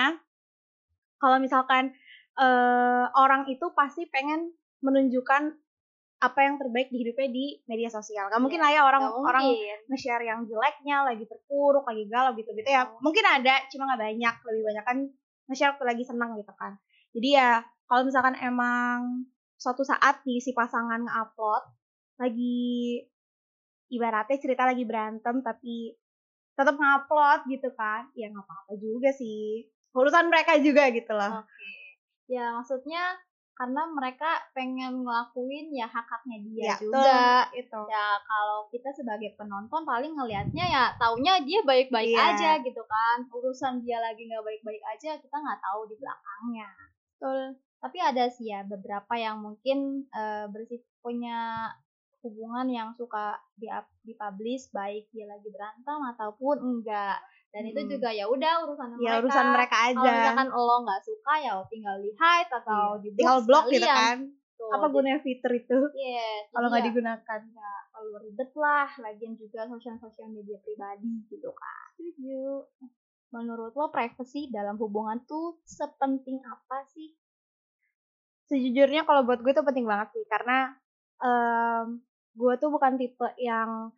kalau 1.19 1.37
misalkan 1.43 1.91
eh, 2.39 3.05
orang 3.15 3.47
itu 3.51 3.67
pasti 3.75 4.07
pengen 4.07 4.55
menunjukkan 4.83 5.55
apa 6.23 6.39
yang 6.39 6.55
terbaik 6.55 6.87
di 6.87 7.03
hidupnya 7.03 7.27
di 7.27 7.45
media 7.67 7.91
sosial. 7.91 8.31
Gak 8.31 8.39
mungkin 8.39 8.63
lah 8.63 8.71
ya 8.71 8.87
orang 8.87 9.03
Nggak 9.03 9.27
orang 9.27 9.43
mungkin. 9.43 9.77
nge-share 9.91 10.23
yang 10.23 10.39
jeleknya, 10.47 11.03
lagi 11.03 11.27
terpuruk, 11.27 11.83
lagi 11.83 12.07
galau 12.07 12.31
gitu-gitu 12.39 12.63
ya. 12.63 12.87
Mungkin 13.03 13.27
ada, 13.27 13.67
cuma 13.67 13.91
nggak 13.91 14.01
banyak. 14.07 14.35
Lebih 14.47 14.63
banyak 14.63 14.83
kan 14.87 14.97
nge-share 15.51 15.75
waktu 15.75 15.83
lagi 15.83 16.03
senang 16.07 16.39
gitu 16.39 16.53
kan. 16.55 16.79
Jadi 17.11 17.29
ya 17.35 17.59
kalau 17.91 18.07
misalkan 18.07 18.39
emang 18.39 19.27
suatu 19.59 19.83
saat 19.83 20.23
nih 20.23 20.39
si 20.39 20.55
pasangan 20.55 21.03
nge-upload 21.03 21.63
lagi 22.23 23.03
ibaratnya 23.93 24.37
cerita 24.37 24.65
lagi 24.65 24.83
berantem 24.83 25.39
tapi 25.39 25.93
tetap 26.53 26.73
ngupload 26.73 27.45
gitu 27.47 27.69
kan 27.73 28.09
ya 28.13 28.27
nggak 28.27 28.41
apa-apa 28.41 28.73
juga 28.75 29.09
sih 29.09 29.65
urusan 29.91 30.27
mereka 30.27 30.57
juga 30.57 30.89
gitu 30.89 31.13
loh 31.13 31.39
Oke. 31.39 31.69
Ya 32.25 32.49
maksudnya 32.51 33.19
karena 33.53 33.85
mereka 33.85 34.25
pengen 34.51 35.05
ngelakuin 35.05 35.69
ya 35.69 35.85
hak-haknya 35.85 36.37
dia 36.41 36.63
Ya, 36.65 36.75
juga. 36.79 37.19
itu 37.53 37.81
Ya 37.85 38.17
kalau 38.23 38.65
kita 38.67 38.89
sebagai 38.89 39.35
penonton 39.35 39.83
paling 39.83 40.17
ngelihatnya 40.17 40.65
ya 40.65 40.85
taunya 40.97 41.37
dia 41.43 41.61
baik-baik 41.61 42.09
Iya. 42.09 42.33
aja 42.33 42.51
gitu 42.59 42.81
kan. 42.83 43.27
Urusan 43.29 43.83
dia 43.83 43.99
lagi 43.99 44.25
nggak 44.25 44.41
baik-baik 44.41 44.81
aja 44.87 45.13
kita 45.15 45.35
nggak 45.35 45.61
tahu 45.61 45.85
di 45.85 45.95
belakangnya. 45.95 46.69
betul 47.11 47.41
Tapi 47.77 47.97
ada 47.99 48.25
sih 48.27 48.47
ya 48.49 48.63
beberapa 48.63 49.13
yang 49.13 49.37
mungkin 49.37 50.07
eh, 50.09 50.45
bersif 50.49 50.81
punya 51.03 51.69
hubungan 52.23 52.65
yang 52.67 52.89
suka 52.95 53.35
di 53.53 53.67
dipublish 54.01 54.71
baik 54.71 55.11
dia 55.11 55.27
lagi 55.27 55.51
berantem 55.51 55.99
ataupun 56.15 56.55
enggak. 56.59 57.19
Dan 57.53 57.69
itu 57.69 57.85
Hmm. 57.85 57.91
juga 57.91 58.09
ya 58.09 58.25
udah 58.25 58.65
urusan 58.65 58.87
ya 58.97 58.97
mereka. 58.97 59.19
urusan 59.21 59.45
mereka 59.51 59.75
Kalau 59.77 59.91
aja 59.93 60.09
misalkan 60.09 60.47
lo 60.49 60.75
nggak 60.81 61.01
suka 61.03 61.33
ya 61.37 61.53
tinggal 61.69 61.95
di 61.99 62.09
hide 62.09 62.49
atau 62.49 62.81
Iya. 62.97 63.01
di 63.03 63.09
tinggal 63.13 63.39
blok 63.43 63.65
gitu 63.69 63.85
kan 63.85 64.17
Tuh, 64.53 64.69
apa 64.71 64.85
gunanya 64.87 65.19
fitur 65.19 65.51
itu 65.51 65.79
Iya, 65.93 66.29
kalau 66.49 66.67
nggak 66.71 66.81
ya 66.81 66.87
digunakan 66.89 67.39
nggak 67.43 67.79
terlalu 67.91 68.15
ribet 68.25 68.51
lah. 68.55 68.89
Lagian 68.97 69.33
juga 69.35 69.61
sosial-sosial 69.67 70.29
media 70.29 70.57
pribadi 70.63 71.27
gitu 71.27 71.49
kan. 71.53 71.87
setuju 71.93 72.65
Menurut 73.29 73.73
lo 73.73 73.89
privacy 73.89 74.45
dalam 74.47 74.77
hubungan 74.77 75.21
tuh 75.25 75.57
sepenting 75.65 76.37
apa 76.41 76.85
sih? 76.89 77.13
sejujurnya 78.43 79.01
kalau 79.03 79.23
buat 79.23 79.39
gue 79.39 79.49
tuh 79.51 79.65
penting 79.65 79.87
banget 79.87 80.13
sih 80.13 80.25
karena 80.27 80.75
em, 81.17 82.03
gue 82.33 82.53
tuh 82.57 82.69
bukan 82.73 82.97
tipe 82.97 83.27
yang 83.37 83.93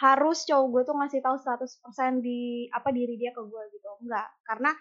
harus 0.00 0.48
cowok 0.48 0.66
gue 0.72 0.82
tuh 0.88 0.96
ngasih 0.96 1.20
tahu 1.20 1.36
100% 1.36 2.24
di 2.24 2.68
apa 2.72 2.88
diri 2.88 3.20
dia 3.20 3.36
ke 3.36 3.42
gue 3.44 3.62
gitu 3.76 3.88
enggak 4.00 4.28
karena 4.48 4.72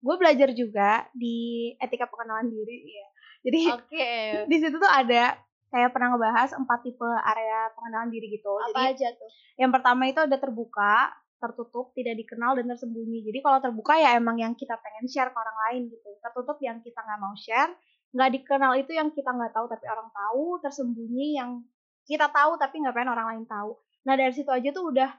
gue 0.00 0.14
belajar 0.16 0.48
juga 0.56 1.04
di 1.12 1.70
etika 1.76 2.08
pengenalan 2.08 2.48
diri 2.48 2.78
ya 2.88 3.08
Jadi 3.40 3.60
Oke. 3.72 4.10
di 4.50 4.56
situ 4.60 4.76
tuh 4.76 4.90
ada 4.90 5.34
kayak 5.70 5.90
pernah 5.94 6.12
ngebahas 6.12 6.50
empat 6.58 6.78
tipe 6.82 7.06
area 7.06 7.70
pengenalan 7.78 8.10
diri 8.10 8.26
gitu. 8.36 8.52
Apa 8.58 8.74
Jadi 8.74 8.82
aja 8.94 9.08
tuh? 9.16 9.30
yang 9.56 9.70
pertama 9.70 10.02
itu 10.10 10.20
ada 10.20 10.36
terbuka, 10.36 11.14
tertutup, 11.40 11.94
tidak 11.96 12.20
dikenal 12.20 12.58
dan 12.58 12.68
tersembunyi. 12.68 13.24
Jadi 13.24 13.38
kalau 13.40 13.58
terbuka 13.62 13.96
ya 13.96 14.18
emang 14.18 14.36
yang 14.36 14.52
kita 14.58 14.76
pengen 14.76 15.06
share 15.08 15.30
ke 15.30 15.38
orang 15.38 15.58
lain 15.68 15.82
gitu. 15.88 16.10
Tertutup 16.20 16.58
yang 16.60 16.82
kita 16.82 17.00
nggak 17.00 17.20
mau 17.22 17.32
share, 17.38 17.72
nggak 18.10 18.30
dikenal 18.34 18.72
itu 18.74 18.90
yang 18.90 19.08
kita 19.10 19.30
nggak 19.30 19.54
tahu 19.54 19.66
tapi 19.66 19.86
orang 19.86 20.08
tahu, 20.10 20.58
tersembunyi 20.60 21.38
yang 21.38 21.62
kita 22.04 22.26
tahu 22.28 22.58
tapi 22.58 22.82
nggak 22.82 22.94
pengen 22.94 23.14
orang 23.14 23.26
lain 23.36 23.44
tahu. 23.46 23.78
Nah 24.06 24.14
dari 24.18 24.32
situ 24.34 24.50
aja 24.50 24.68
tuh 24.70 24.90
udah 24.90 25.10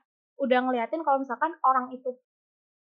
udah 0.41 0.59
ngeliatin 0.65 1.01
kalau 1.01 1.21
misalkan 1.21 1.53
orang 1.61 1.93
itu 1.93 2.11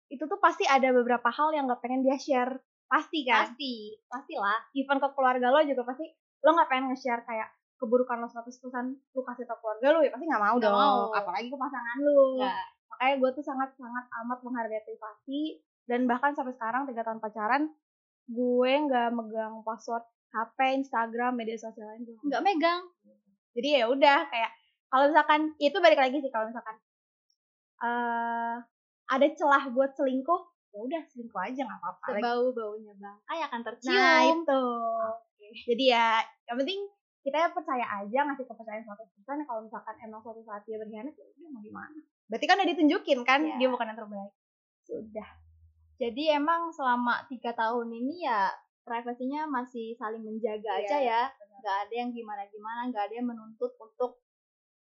itu 0.07 0.23
tuh 0.23 0.39
pasti 0.39 0.63
ada 0.63 0.91
beberapa 0.91 1.27
hal 1.27 1.51
yang 1.51 1.67
nggak 1.67 1.79
pengen 1.79 2.03
dia 2.03 2.15
share 2.15 2.59
pasti 2.87 3.27
kan 3.27 3.51
Pasti, 3.51 3.99
pastilah. 4.07 4.71
even 4.71 4.95
ke 4.97 5.07
keluarga 5.11 5.51
lo 5.51 5.59
juga 5.63 5.83
pasti 5.83 6.07
lo 6.39 6.55
nggak 6.55 6.69
pengen 6.71 6.85
nge-share 6.91 7.23
kayak 7.27 7.51
keburukan 7.75 8.15
lo 8.15 8.27
100% 8.27 8.47
lu 9.11 9.21
kasih 9.27 9.43
tau 9.43 9.59
keluarga 9.59 9.87
lo 9.91 9.99
ya 9.99 10.11
pasti 10.11 10.23
nggak 10.23 10.39
mau 10.39 10.55
Nggak 10.55 10.71
dong 10.71 10.79
mau. 10.79 11.11
apalagi 11.11 11.47
ke 11.51 11.57
pasangan 11.59 11.97
lo 11.99 12.39
makanya 12.87 13.13
gue 13.19 13.29
tuh 13.35 13.43
sangat 13.43 13.69
sangat 13.75 14.05
amat 14.23 14.39
menghargai 14.39 14.81
privasi 14.87 15.59
dan 15.83 16.07
bahkan 16.07 16.31
sampai 16.31 16.55
sekarang 16.55 16.87
tiga 16.87 17.03
tahun 17.03 17.19
pacaran 17.19 17.67
gue 18.27 18.71
nggak 18.83 19.09
megang 19.09 19.59
password 19.61 20.03
HP 20.27 20.57
Instagram 20.77 21.33
media 21.33 21.55
sosial 21.55 21.87
lain 21.87 22.03
nggak 22.21 22.43
megang. 22.43 22.83
jadi 23.51 23.67
ya 23.73 23.85
udah 23.87 24.27
kayak 24.27 24.51
kalau 24.87 25.07
misalkan 25.07 25.41
itu 25.57 25.77
balik 25.77 25.97
lagi 25.97 26.17
sih 26.17 26.29
kalau 26.29 26.45
misalkan 26.45 26.75
eh 27.79 28.55
ada 29.07 29.27
celah 29.31 29.63
buat 29.69 29.93
selingkuh 29.93 30.41
ya 30.67 30.79
udah 30.81 31.01
selingkuh 31.07 31.39
aja 31.39 31.61
nggak 31.61 31.79
apa-apa 31.79 32.05
Sebau 32.13 32.41
baunya 32.51 32.93
bang. 32.93 33.17
Ay 33.25 33.39
akan 33.41 33.61
tercium. 33.63 33.95
nah 33.95 34.19
itu 34.21 34.61
jadi 35.63 35.83
ya 35.87 36.07
yang 36.45 36.57
penting 36.57 36.79
kita 37.23 37.37
ya 37.37 37.49
percaya 37.49 37.85
aja 37.97 38.19
ngasih 38.23 38.45
kepercayaan 38.45 38.83
suatu 38.83 39.03
persen 39.09 39.43
kalau 39.43 39.61
misalkan 39.61 39.95
emang 40.01 40.19
suatu 40.19 40.43
saat 40.43 40.63
dia 40.63 40.75
berkhianat 40.75 41.11
ya 41.11 41.25
udah 41.25 41.49
mau 41.49 41.61
gimana 41.61 41.97
berarti 42.27 42.45
kan 42.45 42.55
udah 42.57 42.69
ditunjukin 42.69 43.19
kan 43.23 43.39
Iya. 43.41 43.55
dia 43.57 43.67
bukan 43.67 43.85
yang 43.85 43.97
terbaik 43.97 44.31
sudah 44.81 45.27
Jadi 45.97 46.29
emang 46.29 46.69
selama 46.69 47.25
tiga 47.25 47.57
tahun 47.57 47.89
ini 47.89 48.29
ya 48.29 48.53
privasinya 48.85 49.49
masih 49.49 49.97
saling 49.97 50.21
menjaga 50.21 50.77
Iya, 50.77 50.85
aja 50.85 50.97
ya. 51.01 51.21
Nggak 51.57 51.77
ada 51.89 51.93
yang 51.97 52.09
gimana-gimana, 52.13 52.79
nggak 52.93 53.03
ada 53.09 53.15
yang 53.17 53.27
menuntut 53.27 53.73
untuk 53.81 54.21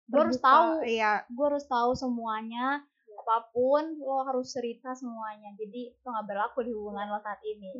gue 0.04 0.20
harus 0.20 0.36
tahu, 0.36 0.84
iya. 0.84 1.24
gue 1.32 1.46
harus 1.48 1.64
tahu 1.64 1.96
semuanya, 1.96 2.84
apa 3.16 3.38
pun 3.56 3.96
lo 3.96 4.26
harus 4.26 4.52
cerita 4.52 4.92
semuanya. 4.92 5.54
Jadi 5.56 5.96
itu 5.96 6.04
nggak 6.04 6.28
berlaku 6.28 6.66
di 6.66 6.74
hubungan 6.74 7.08
lo 7.08 7.22
saat 7.22 7.40
ini. 7.46 7.72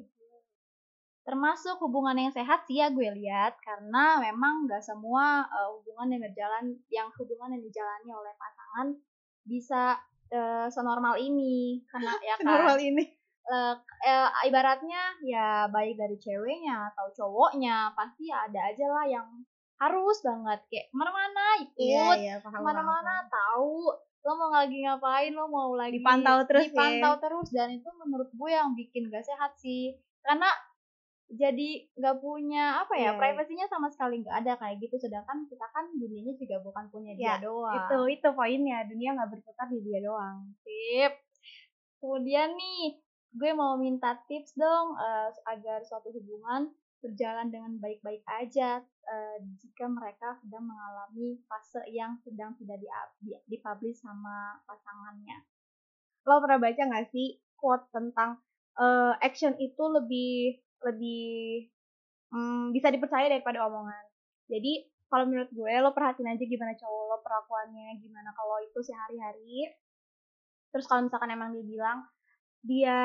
Termasuk 1.27 1.83
hubungan 1.85 2.17
yang 2.17 2.33
sehat 2.33 2.65
sih 2.71 2.81
ya 2.81 2.89
gue 2.89 3.09
lihat 3.13 3.59
karena 3.61 4.23
memang 4.23 4.65
nggak 4.65 4.81
semua 4.81 5.45
eh, 5.45 5.69
hubungan 5.75 6.17
yang 6.17 6.23
berjalan, 6.23 6.65
yang 6.89 7.09
hubungan 7.19 7.59
yang 7.59 7.63
dijalani 7.67 8.11
oleh 8.15 8.33
pasangan 8.39 8.87
bisa 9.45 10.01
eh, 10.33 10.71
senormal 10.71 11.19
ini. 11.19 11.83
Karena 11.91 12.15
ya 12.23 12.35
kan? 12.41 12.47
normal 12.47 12.79
ini 12.79 13.05
eh, 13.45 13.75
eh, 14.09 14.29
ibaratnya 14.49 15.03
ya 15.25 15.69
baik 15.69 16.01
dari 16.01 16.17
ceweknya 16.17 16.93
atau 16.93 17.13
cowoknya 17.13 17.93
pasti 17.93 18.33
ada 18.33 18.61
aja 18.73 18.87
lah 18.89 19.05
yang 19.09 19.27
harus 19.81 20.19
banget. 20.25 20.61
Kayak 20.71 20.87
ke 20.89 20.97
mana-mana 20.97 21.45
ikut 21.61 22.17
iya 22.21 22.41
paham 22.41 22.61
ke 22.61 22.61
mana-mana 22.63 23.15
tahu 23.29 23.93
lo 24.25 24.33
mau 24.41 24.49
lagi 24.57 24.81
ngapain 24.81 25.33
lo 25.37 25.45
mau 25.53 25.77
lagi 25.77 26.01
Dipantau 26.01 26.49
terus 26.49 26.65
ya. 26.65 26.73
dipantau 26.73 27.15
terus 27.21 27.49
dan 27.53 27.69
itu 27.77 27.89
menurut 28.01 28.33
gue 28.33 28.51
yang 28.51 28.73
bikin 28.73 29.13
gak 29.13 29.25
sehat 29.27 29.53
sih. 29.61 29.93
Karena 30.25 30.49
jadi 31.35 31.89
nggak 31.97 32.21
punya 32.21 32.85
apa 32.85 32.95
ya 33.01 33.11
iya. 33.13 33.19
privasinya 33.19 33.67
sama 33.67 33.89
sekali 33.89 34.21
nggak 34.25 34.45
ada 34.45 34.53
kayak 34.57 34.81
gitu. 34.81 34.97
Sedangkan 34.97 35.45
kita 35.49 35.67
kan 35.73 35.93
dunianya 35.93 36.33
juga 36.41 36.57
bukan 36.65 36.85
punya 36.89 37.13
dia 37.17 37.37
Ya, 37.37 37.45
doang. 37.45 37.77
itu 37.77 37.99
itu 38.17 38.29
poinnya. 38.33 38.85
Dunia 38.89 39.13
nggak 39.13 39.31
berputar 39.37 39.67
di 39.69 39.81
dia 39.85 40.01
doang. 40.01 40.53
Sip. 40.65 41.13
Kemudian 42.01 42.53
nih, 42.53 43.01
gue 43.35 43.51
mau 43.51 43.75
minta 43.75 44.15
tips 44.31 44.55
dong 44.55 44.95
eh, 44.95 45.31
agar 45.51 45.83
suatu 45.83 46.15
hubungan 46.15 46.71
berjalan 47.03 47.51
dengan 47.51 47.77
baik-baik 47.83 48.23
aja 48.31 48.81
eh, 48.81 49.39
jika 49.59 49.91
mereka 49.91 50.39
sedang 50.41 50.65
mengalami 50.65 51.43
fase 51.51 51.83
yang 51.91 52.17
sedang 52.23 52.55
tidak 52.57 52.79
di, 52.81 52.89
di, 53.21 53.33
dipublish 53.51 54.01
sama 54.01 54.63
pasangannya. 54.65 55.45
lo 56.25 56.41
pernah 56.41 56.57
baca 56.57 56.83
nggak 56.89 57.13
sih 57.13 57.37
quote 57.59 57.85
tentang 57.91 58.39
eh, 58.79 59.13
action 59.21 59.53
itu 59.59 59.83
lebih 59.83 60.63
lebih 60.87 61.69
mm, 62.33 62.71
bisa 62.71 62.89
dipercaya 62.95 63.27
daripada 63.29 63.67
omongan. 63.67 64.05
Jadi 64.47 64.89
kalau 65.11 65.29
menurut 65.29 65.51
gue 65.51 65.75
lo 65.83 65.91
perhatiin 65.93 66.33
aja 66.33 66.45
gimana 66.47 66.73
cowok 66.79 67.03
lo 67.11 67.19
perlakuannya, 67.21 67.99
gimana 67.99 68.31
kalau 68.33 68.63
itu 68.63 68.79
sehari-hari. 68.81 69.75
Terus 70.71 70.87
kalau 70.91 71.07
misalkan 71.07 71.31
emang 71.31 71.55
dia 71.55 71.63
bilang 71.63 72.03
dia 72.65 72.99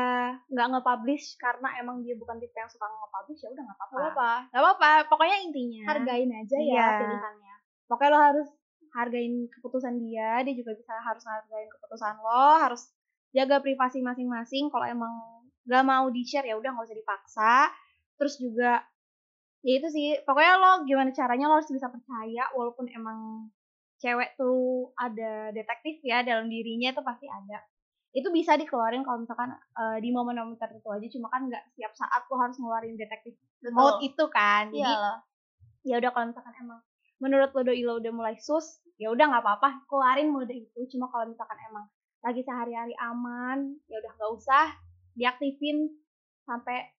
nggak 0.47 0.67
nge-publish 0.71 1.35
karena 1.35 1.67
emang 1.77 1.99
dia 1.99 2.15
bukan 2.15 2.39
tipe 2.39 2.55
yang 2.55 2.71
suka 2.71 2.87
nge-publish 2.87 3.43
ya 3.43 3.49
udah 3.51 3.63
nggak 3.67 3.77
apa-apa. 3.77 3.97
Gak 3.99 4.11
apa, 4.15 4.31
Nggak 4.49 4.63
apa-apa, 4.63 4.91
pokoknya 5.11 5.37
intinya 5.43 5.81
hargain 5.91 6.31
aja 6.31 6.57
ya 6.57 6.63
Iya. 6.63 6.87
pilihannya. 6.97 7.55
pokoknya 7.85 8.11
lo 8.13 8.19
harus 8.21 8.47
hargain 8.89 9.33
keputusan 9.51 9.95
dia 9.99 10.41
dia 10.41 10.53
juga 10.55 10.73
bisa 10.73 10.93
harus 10.95 11.21
hargain 11.25 11.69
keputusan 11.69 12.15
lo 12.21 12.45
harus 12.57 12.89
jaga 13.29 13.59
privasi 13.59 14.01
masing-masing 14.01 14.69
kalau 14.69 14.85
emang 14.85 15.13
gak 15.65 15.85
mau 15.85 16.09
di 16.09 16.25
share 16.25 16.45
ya 16.45 16.57
udah 16.57 16.69
nggak 16.69 16.85
usah 16.89 16.97
dipaksa 16.97 17.55
terus 18.17 18.37
juga 18.37 18.81
ya 19.61 19.73
itu 19.77 19.87
sih 19.89 20.07
pokoknya 20.23 20.53
lo 20.57 20.71
gimana 20.85 21.11
caranya 21.11 21.45
lo 21.45 21.59
harus 21.59 21.69
bisa 21.69 21.89
percaya 21.89 22.47
walaupun 22.53 22.87
emang 22.89 23.49
cewek 23.99 24.33
tuh 24.33 24.89
ada 24.95 25.51
detektif 25.51 25.99
ya 26.01 26.23
dalam 26.23 26.47
dirinya 26.47 26.89
itu 26.89 27.01
pasti 27.03 27.27
ada 27.27 27.59
itu 28.09 28.25
bisa 28.33 28.57
dikeluarin 28.57 29.05
kalau 29.05 29.21
misalkan 29.21 29.53
eh, 29.53 29.97
di 30.01 30.09
momen-momen 30.09 30.57
tertentu 30.57 30.89
aja 30.89 31.07
cuma 31.13 31.29
kan 31.29 31.45
nggak 31.45 31.61
setiap 31.73 31.93
saat 31.93 32.25
lo 32.25 32.35
harus 32.41 32.57
ngeluarin 32.57 32.97
detektif 32.97 33.37
mode 33.69 34.01
itu 34.01 34.25
kan. 34.33 34.73
Iya 34.73 34.81
jadi 34.81 34.95
loh. 34.97 35.17
ya 35.85 35.95
udah 36.01 36.11
kalau 36.11 36.25
misalkan 36.33 36.53
emang 36.57 36.79
menurut 37.21 37.49
lo 37.53 37.61
doi 37.61 37.81
lo 37.85 37.93
udah 38.01 38.13
mulai 38.13 38.35
sus 38.41 38.81
ya 38.97 39.13
udah 39.13 39.29
nggak 39.29 39.43
apa-apa 39.45 39.85
keluarin 39.85 40.33
mode 40.33 40.53
itu. 40.53 40.79
Cuma 40.89 41.05
kalau 41.13 41.29
misalkan 41.29 41.59
emang 41.69 41.85
lagi 42.25 42.41
sehari-hari 42.41 42.97
aman 42.97 43.77
ya 43.85 44.01
udah 44.01 44.11
nggak 44.17 44.31
usah 44.33 44.65
diaktifin 45.13 45.93
sampai 46.49 46.89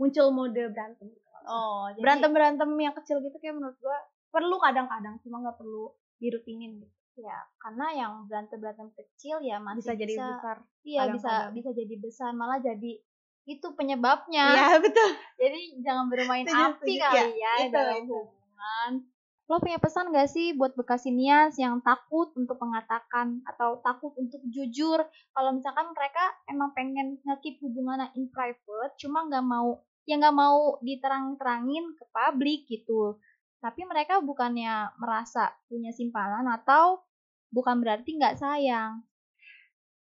muncul 0.00 0.32
mode 0.32 0.58
berantem 0.72 1.12
Oh, 1.44 1.92
jadi 1.92 2.00
berantem 2.00 2.30
berantem 2.32 2.70
yang 2.80 2.96
kecil 2.96 3.20
gitu 3.20 3.36
kayak 3.36 3.52
menurut 3.60 3.76
gua 3.76 4.00
perlu 4.32 4.56
kadang-kadang 4.56 5.20
cuma 5.20 5.44
nggak 5.44 5.60
perlu 5.60 5.92
dirutinin 6.16 6.80
gitu 6.80 6.96
ya 7.14 7.38
karena 7.62 7.86
yang 7.94 8.12
berantem-berantem 8.26 8.90
kecil 8.94 9.38
ya 9.40 9.62
masih 9.62 9.78
bisa 9.80 9.92
jadi 9.94 10.14
besar 10.18 10.56
Iya 10.84 11.00
bisa 11.08 11.28
kadang-kadang. 11.30 11.52
bisa 11.56 11.70
jadi 11.72 11.94
besar 11.96 12.30
malah 12.34 12.58
jadi 12.60 12.92
itu 13.44 13.66
penyebabnya. 13.76 14.46
Iya 14.56 14.68
betul 14.84 15.10
Jadi 15.36 15.60
jangan 15.84 16.06
bermain 16.08 16.44
Setuju, 16.48 16.64
api 16.64 16.80
setuju. 16.80 17.00
kali 17.04 17.16
Ya, 17.16 17.24
ya, 17.36 17.52
itu, 17.68 17.72
dalam 17.76 17.96
itu. 18.04 18.16
hubungan. 18.16 18.90
Lo 19.44 19.60
punya 19.60 19.76
pesan 19.76 20.08
gak 20.08 20.32
sih 20.32 20.56
buat 20.56 20.72
bekasinians 20.72 21.60
yang 21.60 21.84
takut 21.84 22.32
untuk 22.32 22.56
mengatakan 22.56 23.44
atau 23.44 23.76
takut 23.84 24.16
untuk 24.16 24.40
jujur 24.48 25.04
kalau 25.36 25.50
misalkan 25.52 25.92
mereka 25.92 26.24
emang 26.48 26.72
pengen 26.72 27.20
ngekip 27.20 27.60
hubungannya 27.60 28.08
in 28.16 28.32
private 28.32 28.96
cuma 28.96 29.28
nggak 29.28 29.44
mau 29.44 29.84
ya 30.08 30.16
nggak 30.16 30.32
mau 30.32 30.80
diterang-terangin 30.80 31.84
ke 31.92 32.04
publik 32.08 32.64
gitu. 32.64 33.20
Tapi 33.64 33.80
mereka 33.88 34.20
bukannya 34.20 34.92
merasa 35.00 35.56
punya 35.72 35.88
simpanan 35.88 36.44
atau 36.52 37.00
bukan 37.48 37.80
berarti 37.80 38.20
nggak 38.20 38.36
sayang. 38.36 39.00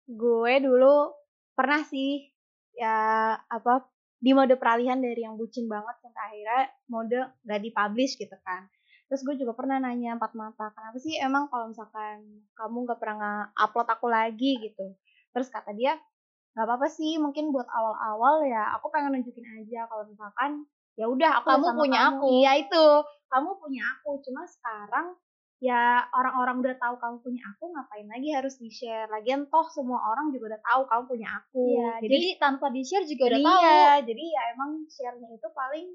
gue 0.03 0.53
dulu 0.59 1.15
pernah 1.55 1.79
sih 1.87 2.27
ya 2.75 3.31
apa 3.39 3.87
di 4.19 4.35
mode 4.35 4.59
peralihan 4.59 4.99
dari 4.99 5.23
yang 5.23 5.39
bucin 5.39 5.69
banget 5.71 5.95
sampai 6.03 6.21
akhirnya 6.27 6.61
mode 6.91 7.19
gak 7.43 7.61
dipublish 7.63 8.19
gitu 8.19 8.35
kan. 8.43 8.67
Terus 9.07 9.21
gue 9.23 9.35
juga 9.39 9.55
pernah 9.55 9.79
nanya 9.79 10.15
empat 10.19 10.35
mata 10.35 10.75
kenapa 10.75 10.97
sih 10.99 11.15
emang 11.23 11.47
kalau 11.47 11.71
misalkan 11.71 12.43
kamu 12.55 12.77
gak 12.87 12.99
pernah 12.99 13.15
nge-upload 13.19 13.87
aku 13.95 14.07
lagi? 14.11 14.51
Gitu. 14.59 14.95
Terus 15.31 15.47
kata 15.47 15.71
dia 15.71 15.95
nggak 16.53 16.65
apa-apa 16.69 16.87
sih 16.91 17.17
mungkin 17.17 17.49
buat 17.49 17.65
awal-awal 17.65 18.45
ya 18.45 18.77
aku 18.77 18.93
pengen 18.93 19.17
nunjukin 19.17 19.41
aja 19.57 19.89
kalau 19.89 20.05
misalkan 20.05 20.69
ya 20.93 21.05
udah 21.05 21.31
aku 21.39 21.47
Kamu 21.49 21.67
punya 21.75 21.99
kamu. 22.03 22.15
aku. 22.15 22.25
iya 22.35 22.51
itu 22.57 22.85
kamu 23.27 23.49
punya 23.57 23.83
aku 23.91 24.11
cuma 24.21 24.45
sekarang 24.45 25.07
ya 25.57 25.81
orang-orang 26.11 26.59
udah 26.59 26.75
tahu 26.75 26.95
kamu 26.97 27.17
punya 27.19 27.43
aku 27.47 27.65
ngapain 27.67 28.05
lagi 28.05 28.29
harus 28.29 28.55
di 28.55 28.67
share 28.67 29.07
lagian 29.07 29.47
toh 29.47 29.63
semua 29.65 29.97
orang 30.05 30.29
juga 30.29 30.51
udah 30.51 30.61
tahu 30.61 30.81
kamu 30.85 31.03
punya 31.07 31.29
aku 31.33 31.63
Iya, 31.71 31.91
jadi, 32.03 32.27
tanpa 32.37 32.67
di-share 32.67 33.05
juga 33.05 33.23
udah 33.25 33.39
jadi 33.39 33.47
tahu. 33.47 34.05
jadi 34.05 34.23
ya 34.27 34.41
emang 34.51 34.71
share-nya 34.85 35.29
itu 35.31 35.47
paling 35.49 35.87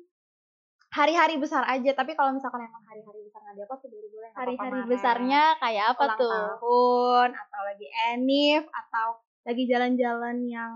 hari-hari 0.89 1.37
besar 1.37 1.63
aja 1.65 1.91
tapi 1.93 2.17
kalau 2.17 2.33
misalkan 2.33 2.65
emang 2.65 2.81
hari-hari 2.83 3.21
besar 3.21 3.45
nggak 3.45 3.57
diapa 3.61 3.75
tuh 3.77 3.89
baru 3.89 4.09
boleh 4.09 4.27
apa-apa 4.27 4.41
Hari-hari 4.41 4.81
besarnya 4.89 5.43
kayak 5.61 5.85
apa 5.87 6.03
ulang 6.03 6.17
tuh? 6.17 6.31
tahun 6.33 7.29
atau 7.37 7.61
lagi 7.63 7.87
enif 8.09 8.63
atau 8.67 9.09
lagi 9.45 9.63
jalan-jalan 9.65 10.37
yang 10.43 10.73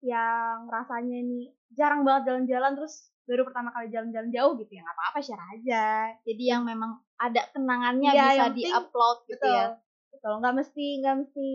yang 0.00 0.64
rasanya 0.66 1.18
nih 1.20 1.44
jarang 1.70 2.02
banget 2.02 2.22
jalan-jalan 2.26 2.72
terus 2.72 3.12
baru 3.30 3.46
pertama 3.46 3.70
kali 3.70 3.86
jalan-jalan 3.88 4.28
jauh 4.28 4.58
gitu 4.58 4.72
ya 4.74 4.82
nggak 4.82 4.96
apa-apa 4.96 5.18
share 5.20 5.44
aja 5.54 5.84
Jadi 6.20 6.42
yang 6.44 6.62
memang 6.64 6.90
ada 7.14 7.46
kenangannya 7.48 8.10
Iya, 8.10 8.24
bisa 8.26 8.44
penting- 8.44 8.66
di-upload 8.66 9.18
gitu 9.24 9.38
betul 9.38 9.54
ya. 9.54 9.66
betul 10.10 10.32
nggak 10.36 10.54
mesti 10.56 10.86
nggak 10.98 11.16
mesti 11.16 11.46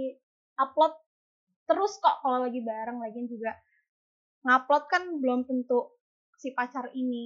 upload 0.56 0.94
terus 1.66 1.94
kok 1.98 2.16
kalau 2.22 2.40
lagi 2.40 2.62
bareng 2.62 2.98
lagi 2.98 3.20
juga 3.26 3.52
ngupload 4.42 4.84
kan 4.86 5.04
belum 5.18 5.44
tentu 5.44 5.92
si 6.36 6.52
pacar 6.52 6.92
ini 6.94 7.26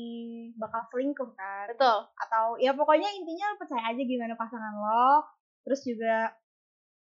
bakal 0.55 0.85
selingkuh 0.87 1.29
kan 1.31 1.67
Betul. 1.69 2.07
atau 2.15 2.57
ya 2.57 2.71
pokoknya 2.71 3.09
intinya 3.11 3.53
percaya 3.55 3.85
aja 3.87 4.01
gimana 4.01 4.33
pasangan 4.33 4.73
lo 4.73 5.25
terus 5.61 5.83
juga 5.83 6.31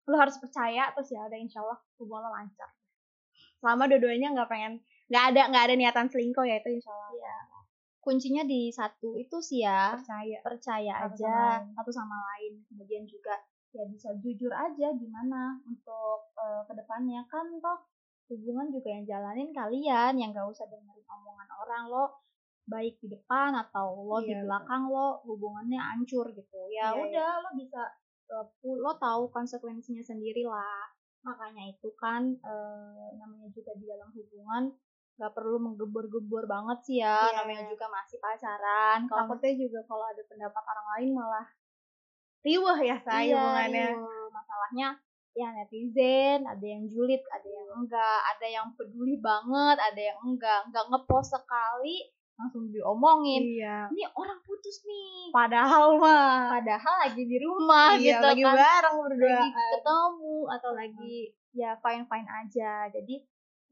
lo 0.06 0.16
harus 0.16 0.38
percaya 0.38 0.90
terus 0.94 1.10
ya 1.10 1.22
udah 1.22 1.36
insya 1.36 1.60
Allah 1.60 1.78
hubungan 1.98 2.24
lo 2.24 2.32
lancar 2.32 2.70
selama 3.58 3.86
dua-duanya 3.86 4.32
nggak 4.32 4.48
pengen 4.48 4.74
nggak 5.10 5.24
ada 5.34 5.42
nggak 5.54 5.64
ada 5.70 5.76
niatan 5.78 6.08
selingkuh 6.10 6.46
ya 6.46 6.58
itu 6.62 6.70
insya 6.82 6.92
Allah. 6.94 7.42
Kuncinya 8.02 8.46
di 8.46 8.70
satu 8.70 9.18
itu 9.18 9.38
sih 9.42 9.66
ya. 9.66 9.98
percaya. 9.98 10.38
percaya 10.46 10.94
Satu 11.10 11.18
aja 11.18 11.36
sama 11.66 11.74
satu 11.82 11.92
sama 11.94 12.18
lain. 12.34 12.54
Kemudian 12.70 13.04
juga 13.10 13.34
ya 13.76 13.84
bisa 13.92 14.14
jujur 14.24 14.54
aja 14.56 14.88
gimana 14.96 15.60
untuk 15.68 16.32
eh, 16.40 16.62
ke 16.64 16.74
depannya 16.80 17.28
kan 17.28 17.44
toh 17.60 17.84
hubungan 18.32 18.72
juga 18.72 18.90
yang 18.90 19.04
jalanin 19.06 19.52
kalian 19.54 20.14
yang 20.18 20.32
gak 20.34 20.48
usah 20.50 20.66
dengerin 20.66 21.06
omongan 21.06 21.50
orang 21.62 21.84
lo 21.92 22.06
baik 22.66 22.98
di 23.04 23.14
depan 23.14 23.54
atau 23.54 24.02
lo 24.02 24.18
di 24.26 24.34
Iya, 24.34 24.42
belakang 24.42 24.90
lo 24.90 25.22
hubungannya 25.28 25.78
hancur 25.78 26.34
gitu. 26.34 26.62
Ya 26.74 26.96
Iya, 26.96 27.04
udah 27.04 27.30
lo 27.46 27.50
bisa 27.54 27.84
lo 28.66 28.92
tahu 28.98 29.30
konsekuensinya 29.30 30.02
sendiri 30.02 30.42
lah. 30.48 30.90
Makanya 31.22 31.70
itu 31.70 31.94
kan 32.00 32.34
eh, 32.34 33.08
namanya 33.20 33.50
juga 33.54 33.78
di 33.78 33.86
dalam 33.86 34.10
hubungan 34.10 34.74
gak 35.16 35.32
perlu 35.32 35.58
menggebor-gebor 35.58 36.44
banget 36.46 36.78
sih 36.84 36.98
ya 37.00 37.26
Iya. 37.26 37.40
namanya 37.40 37.64
juga 37.66 37.88
masih 37.88 38.20
pacaran 38.20 39.08
kalau 39.08 39.32
takutnya 39.32 39.54
juga 39.58 39.80
kalau 39.86 40.06
ada 40.06 40.22
pendapat 40.26 40.64
orang 40.66 40.88
lain 40.96 41.10
malah 41.14 41.48
riuh 42.42 42.78
ya 42.80 42.98
saya 43.00 43.24
Iya, 43.24 43.36
hubungannya 43.36 43.88
riuh. 43.96 44.28
Masalahnya 44.30 44.88
ya 45.32 45.48
netizen, 45.52 46.44
ada 46.44 46.64
yang 46.64 46.84
julid, 46.86 47.20
ada 47.28 47.44
yang 47.46 47.68
enggak, 47.76 48.20
ada 48.26 48.48
yang 48.48 48.68
peduli 48.76 49.20
banget, 49.20 49.76
ada 49.78 50.00
yang 50.00 50.20
enggak, 50.22 50.64
enggak 50.64 50.86
ngepost 50.88 51.32
sekali 51.32 52.08
langsung 52.36 52.68
diomongin. 52.68 53.44
iya 53.56 53.88
Ini 53.88 54.12
orang 54.12 54.44
putus 54.44 54.84
nih. 54.84 55.32
padahal 55.32 55.96
mah 55.96 56.52
Padahal 56.54 56.96
lagi 57.08 57.24
di 57.24 57.38
rumah 57.40 57.96
iya, 57.96 58.20
gitu 58.20 58.26
lagi 58.28 58.44
kan. 58.44 58.56
bareng 58.56 58.96
berdua 59.00 59.28
Lagi 59.32 59.50
ketemu 59.56 60.36
atau 60.52 60.72
lagi 60.72 61.16
ya 61.52 61.72
fine-fine 61.80 62.28
aja. 62.30 62.72
Jadi 62.92 63.16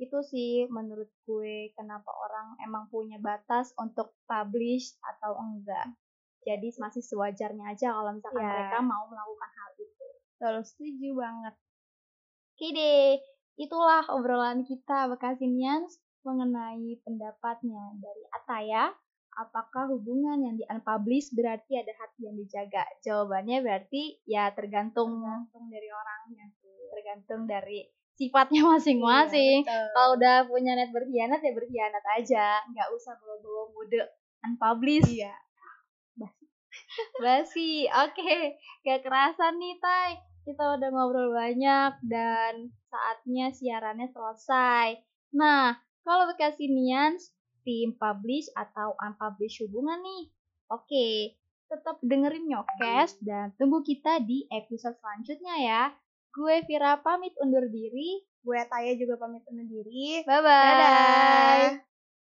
itu 0.01 0.17
sih 0.25 0.65
menurut 0.73 1.09
gue 1.29 1.69
kenapa 1.77 2.09
orang 2.09 2.57
emang 2.65 2.89
punya 2.89 3.21
batas 3.21 3.71
untuk 3.77 4.17
publish 4.25 4.97
atau 5.01 5.37
enggak. 5.37 5.93
Jadi 6.43 6.75
masih 6.75 7.03
sewajarnya 7.05 7.71
aja 7.71 7.95
kalau 7.95 8.11
misalkan 8.11 8.43
Iya. 8.43 8.51
mereka 8.51 8.79
mau 8.83 9.03
melakukan 9.07 9.51
hal 9.53 9.69
itu. 9.79 10.05
Betul, 10.35 10.55
setuju 10.67 11.09
banget 11.15 11.55
Oke 12.53 12.69
deh, 12.69 13.17
itulah 13.57 14.05
obrolan 14.13 14.61
kita 14.61 15.09
Bekasinians 15.09 15.97
mengenai 16.21 17.01
pendapatnya 17.01 17.97
dari 17.97 18.23
Ataya. 18.29 18.93
Apakah 19.33 19.89
hubungan 19.89 20.37
yang 20.37 20.55
di-unpublish 20.61 21.33
berarti 21.33 21.81
ada 21.81 21.89
hati 21.97 22.29
yang 22.29 22.37
dijaga? 22.37 22.85
Jawabannya 23.01 23.65
berarti 23.65 24.21
ya 24.29 24.53
tergantung 24.53 25.17
tergantung 25.25 25.65
dari 25.73 25.89
orangnya 25.89 26.45
sih 26.61 26.77
tergantung 26.93 27.49
dari 27.49 27.81
sifatnya 28.17 28.61
masing-masing. 28.77 29.63
Iya, 29.63 29.69
betul. 29.69 29.87
Kalau 29.93 30.09
udah 30.17 30.37
punya 30.49 30.71
net 30.77 30.89
berkhianat 30.93 31.39
ya 31.41 31.51
berkhianat 31.53 32.05
aja, 32.19 32.45
nggak 32.69 32.89
usah 32.93 33.13
bawa-bawa 33.17 33.63
mode 33.73 34.01
unpublish. 34.43 35.09
iya 35.09 35.33
Basi, 37.23 37.85
oke. 37.89 38.37
Gak 38.81 39.01
kerasa 39.05 39.53
nih, 39.53 39.77
Tay. 39.77 40.17
Kita 40.43 40.75
udah 40.75 40.89
ngobrol 40.91 41.31
banyak 41.31 42.03
dan 42.03 42.73
saatnya 42.91 43.53
siarannya 43.53 44.11
selesai. 44.11 44.99
Nah, 45.31 45.77
kalau 46.03 46.27
Bekasinians, 46.27 47.31
tim 47.63 47.95
publish 47.95 48.51
atau 48.51 48.91
unpublish 48.99 49.63
hubungan 49.63 50.03
nih. 50.03 50.23
Oke, 50.67 51.39
tetap 51.71 51.97
dengerin 52.03 52.51
Nyokes 52.51 53.23
dan 53.23 53.55
tunggu 53.55 53.81
kita 53.87 54.19
di 54.19 54.43
episode 54.51 54.99
selanjutnya 54.99 55.55
ya. 55.63 55.83
Gue 56.33 56.55
Vira 56.67 56.97
pamit 57.05 57.33
undur 57.43 57.65
diri. 57.69 58.09
gue 58.43 58.59
Taya 58.67 58.91
juga 58.99 59.15
pamit 59.15 59.43
undur 59.47 59.65
diri 59.71 60.19
Bye-bye. 60.27 60.43
dadah 60.43 61.92